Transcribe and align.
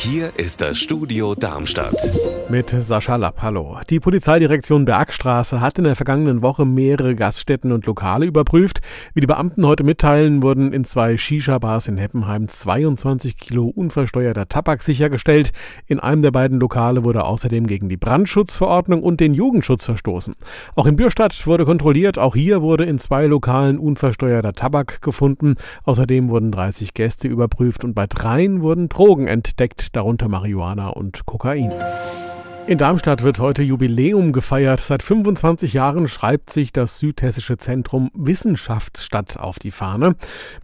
Hier 0.00 0.30
ist 0.36 0.60
das 0.60 0.78
Studio 0.78 1.34
Darmstadt. 1.34 1.96
Mit 2.48 2.70
Sascha 2.70 3.16
Lapp, 3.16 3.42
hallo. 3.42 3.78
Die 3.90 3.98
Polizeidirektion 3.98 4.84
Bergstraße 4.84 5.60
hat 5.60 5.76
in 5.76 5.84
der 5.84 5.96
vergangenen 5.96 6.40
Woche 6.40 6.64
mehrere 6.64 7.16
Gaststätten 7.16 7.72
und 7.72 7.84
Lokale 7.84 8.24
überprüft. 8.24 8.78
Wie 9.14 9.20
die 9.20 9.26
Beamten 9.26 9.66
heute 9.66 9.82
mitteilen, 9.82 10.40
wurden 10.44 10.72
in 10.72 10.84
zwei 10.84 11.16
Shisha-Bars 11.16 11.88
in 11.88 11.98
Heppenheim 11.98 12.46
22 12.46 13.36
Kilo 13.36 13.66
unversteuerter 13.66 14.48
Tabak 14.48 14.84
sichergestellt. 14.84 15.50
In 15.88 15.98
einem 15.98 16.22
der 16.22 16.30
beiden 16.30 16.60
Lokale 16.60 17.02
wurde 17.02 17.24
außerdem 17.24 17.66
gegen 17.66 17.88
die 17.88 17.96
Brandschutzverordnung 17.96 19.02
und 19.02 19.18
den 19.18 19.34
Jugendschutz 19.34 19.84
verstoßen. 19.84 20.36
Auch 20.76 20.86
in 20.86 20.94
Bürstadt 20.94 21.44
wurde 21.44 21.64
kontrolliert. 21.64 22.20
Auch 22.20 22.36
hier 22.36 22.62
wurde 22.62 22.84
in 22.84 23.00
zwei 23.00 23.26
Lokalen 23.26 23.80
unversteuerter 23.80 24.52
Tabak 24.52 25.02
gefunden. 25.02 25.56
Außerdem 25.82 26.28
wurden 26.28 26.52
30 26.52 26.94
Gäste 26.94 27.26
überprüft 27.26 27.82
und 27.82 27.94
bei 27.94 28.06
dreien 28.06 28.62
wurden 28.62 28.88
Drogen 28.88 29.26
entdeckt 29.26 29.87
darunter 29.90 30.28
Marihuana 30.28 30.88
und 30.88 31.26
Kokain. 31.26 31.72
In 32.68 32.76
Darmstadt 32.76 33.22
wird 33.22 33.38
heute 33.38 33.62
Jubiläum 33.62 34.30
gefeiert. 34.30 34.80
Seit 34.80 35.02
25 35.02 35.72
Jahren 35.72 36.06
schreibt 36.06 36.50
sich 36.50 36.70
das 36.70 36.98
Südhessische 36.98 37.56
Zentrum 37.56 38.10
Wissenschaftsstadt 38.12 39.38
auf 39.38 39.58
die 39.58 39.70
Fahne. 39.70 40.16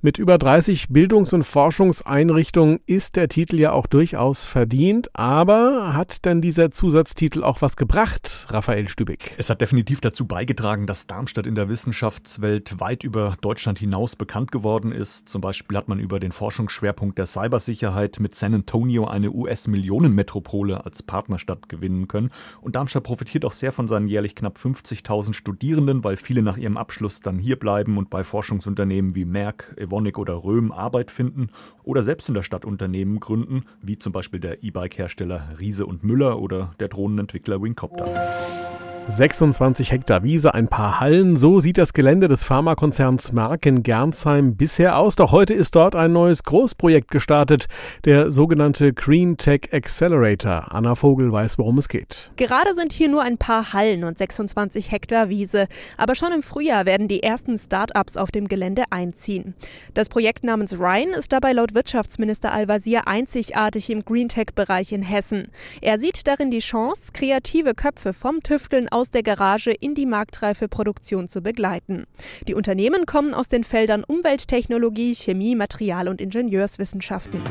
Mit 0.02 0.18
über 0.18 0.36
30 0.36 0.88
Bildungs- 0.90 1.32
und 1.32 1.44
Forschungseinrichtungen 1.44 2.80
ist 2.84 3.16
der 3.16 3.28
Titel 3.28 3.58
ja 3.58 3.72
auch 3.72 3.86
durchaus 3.86 4.44
verdient. 4.44 5.16
Aber 5.16 5.94
hat 5.94 6.26
denn 6.26 6.42
dieser 6.42 6.70
Zusatztitel 6.72 7.42
auch 7.42 7.62
was 7.62 7.74
gebracht, 7.74 8.48
Raphael 8.50 8.86
Stübig? 8.86 9.34
Es 9.38 9.48
hat 9.48 9.62
definitiv 9.62 10.02
dazu 10.02 10.26
beigetragen, 10.26 10.86
dass 10.86 11.06
Darmstadt 11.06 11.46
in 11.46 11.54
der 11.54 11.70
Wissenschaftswelt 11.70 12.80
weit 12.80 13.02
über 13.02 13.36
Deutschland 13.40 13.78
hinaus 13.78 14.14
bekannt 14.14 14.52
geworden 14.52 14.92
ist. 14.92 15.30
Zum 15.30 15.40
Beispiel 15.40 15.78
hat 15.78 15.88
man 15.88 16.00
über 16.00 16.20
den 16.20 16.32
Forschungsschwerpunkt 16.32 17.16
der 17.16 17.24
Cybersicherheit 17.24 18.20
mit 18.20 18.34
San 18.34 18.52
Antonio 18.52 19.06
eine 19.06 19.30
US-Millionenmetropole 19.30 20.84
als 20.84 21.02
Partnerstadt 21.02 21.70
gewinnen 21.70 21.93
gewinnen 21.94 22.08
können. 22.08 22.30
Und 22.60 22.76
Darmstadt 22.76 23.04
profitiert 23.04 23.44
auch 23.44 23.52
sehr 23.52 23.72
von 23.72 23.86
seinen 23.86 24.08
jährlich 24.08 24.34
knapp 24.34 24.56
50.000 24.56 25.34
Studierenden, 25.34 26.04
weil 26.04 26.16
viele 26.16 26.42
nach 26.42 26.56
ihrem 26.56 26.76
Abschluss 26.76 27.20
dann 27.20 27.38
hier 27.38 27.58
bleiben 27.58 27.98
und 27.98 28.10
bei 28.10 28.24
Forschungsunternehmen 28.24 29.14
wie 29.14 29.24
Merck, 29.24 29.74
Evonik 29.76 30.18
oder 30.18 30.44
Röhm 30.44 30.72
Arbeit 30.72 31.10
finden 31.10 31.48
oder 31.82 32.02
selbst 32.02 32.28
in 32.28 32.34
der 32.34 32.42
Stadt 32.42 32.64
Unternehmen 32.64 33.20
gründen, 33.20 33.64
wie 33.82 33.98
zum 33.98 34.12
Beispiel 34.12 34.40
der 34.40 34.62
E-Bike-Hersteller 34.62 35.54
Riese 35.58 35.86
und 35.86 36.04
Müller 36.04 36.40
oder 36.40 36.74
der 36.80 36.88
Drohnenentwickler 36.88 37.62
Wingcopter. 37.62 38.63
26 39.06 39.92
Hektar 39.92 40.22
Wiese, 40.22 40.54
ein 40.54 40.68
paar 40.68 40.98
Hallen. 40.98 41.36
So 41.36 41.60
sieht 41.60 41.76
das 41.76 41.92
Gelände 41.92 42.26
des 42.26 42.42
Pharmakonzerns 42.42 43.32
Merck 43.32 43.66
in 43.66 43.82
Gernsheim 43.82 44.56
bisher 44.56 44.98
aus. 44.98 45.14
Doch 45.14 45.30
heute 45.30 45.52
ist 45.52 45.76
dort 45.76 45.94
ein 45.94 46.12
neues 46.12 46.42
Großprojekt 46.42 47.10
gestartet, 47.10 47.66
der 48.06 48.30
sogenannte 48.30 48.94
Green 48.94 49.36
Tech 49.36 49.72
Accelerator. 49.72 50.74
Anna 50.74 50.94
Vogel 50.94 51.30
weiß, 51.30 51.58
worum 51.58 51.76
es 51.78 51.88
geht. 51.88 52.30
Gerade 52.36 52.74
sind 52.74 52.94
hier 52.94 53.08
nur 53.10 53.22
ein 53.22 53.36
paar 53.36 53.74
Hallen 53.74 54.04
und 54.04 54.16
26 54.16 54.90
Hektar 54.90 55.28
Wiese. 55.28 55.68
Aber 55.98 56.14
schon 56.14 56.32
im 56.32 56.42
Frühjahr 56.42 56.86
werden 56.86 57.06
die 57.06 57.22
ersten 57.22 57.58
Start-ups 57.58 58.16
auf 58.16 58.30
dem 58.30 58.48
Gelände 58.48 58.84
einziehen. 58.88 59.54
Das 59.92 60.08
Projekt 60.08 60.44
namens 60.44 60.80
Rhine 60.80 61.14
ist 61.14 61.30
dabei 61.30 61.52
laut 61.52 61.74
Wirtschaftsminister 61.74 62.52
Al-Wazir 62.52 63.06
einzigartig 63.06 63.90
im 63.90 64.04
Green 64.04 64.30
Tech-Bereich 64.30 64.92
in 64.92 65.02
Hessen. 65.02 65.48
Er 65.82 65.98
sieht 65.98 66.26
darin 66.26 66.50
die 66.50 66.60
Chance, 66.60 67.12
kreative 67.12 67.74
Köpfe 67.74 68.14
vom 68.14 68.42
Tüfteln 68.42 68.88
aus 68.94 69.10
der 69.10 69.24
Garage 69.24 69.72
in 69.72 69.94
die 69.94 70.06
marktreife 70.06 70.68
Produktion 70.68 71.28
zu 71.28 71.42
begleiten. 71.42 72.04
Die 72.46 72.54
Unternehmen 72.54 73.06
kommen 73.06 73.34
aus 73.34 73.48
den 73.48 73.64
Feldern 73.64 74.04
Umwelttechnologie, 74.04 75.14
Chemie, 75.16 75.56
Material- 75.56 76.08
und 76.08 76.20
Ingenieurswissenschaften. 76.20 77.42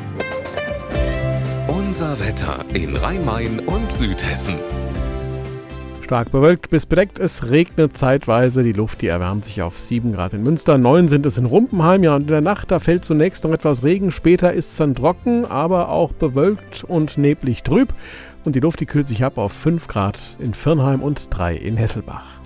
Unser 1.67 2.19
Wetter 2.21 2.65
in 2.73 2.95
Rhein-Main 2.95 3.59
und 3.59 3.91
Südhessen. 3.91 4.55
Stark 6.03 6.31
bewölkt 6.31 6.69
bis 6.69 6.85
bedeckt, 6.85 7.17
es 7.17 7.49
regnet 7.49 7.97
zeitweise, 7.97 8.61
die 8.61 8.73
Luft, 8.73 9.01
die 9.01 9.07
erwärmt 9.07 9.45
sich 9.45 9.61
auf 9.61 9.79
7 9.79 10.11
Grad 10.11 10.33
in 10.33 10.43
Münster, 10.43 10.77
9 10.77 11.07
sind 11.07 11.25
es 11.25 11.37
in 11.37 11.45
Rumpenheim, 11.45 12.03
ja 12.03 12.15
und 12.15 12.23
in 12.23 12.27
der 12.27 12.41
Nacht, 12.41 12.71
da 12.71 12.79
fällt 12.79 13.05
zunächst 13.05 13.43
noch 13.43 13.51
etwas 13.51 13.83
Regen, 13.83 14.11
später 14.11 14.53
ist 14.53 14.71
es 14.71 14.77
dann 14.77 14.95
trocken, 14.95 15.45
aber 15.45 15.89
auch 15.89 16.11
bewölkt 16.11 16.83
und 16.83 17.17
neblig 17.17 17.63
trüb. 17.63 17.93
Und 18.43 18.55
die 18.55 18.59
Luft, 18.59 18.81
die 18.81 18.85
kühlt 18.85 19.07
sich 19.07 19.23
ab 19.23 19.37
auf 19.37 19.53
5 19.53 19.87
Grad 19.87 20.19
in 20.39 20.53
Firnheim 20.53 21.01
und 21.01 21.27
3 21.29 21.55
in 21.55 21.77
Hesselbach. 21.77 22.42